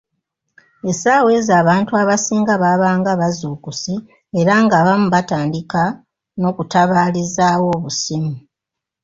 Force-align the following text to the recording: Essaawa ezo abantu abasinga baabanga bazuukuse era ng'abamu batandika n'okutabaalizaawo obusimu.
Essaawa 0.89 1.29
ezo 1.37 1.51
abantu 1.61 1.91
abasinga 2.01 2.53
baabanga 2.63 3.11
bazuukuse 3.21 3.93
era 4.39 4.53
ng'abamu 4.63 5.07
batandika 5.13 5.83
n'okutabaalizaawo 6.39 7.65
obusimu. 7.75 8.33